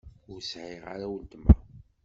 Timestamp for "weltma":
1.11-1.53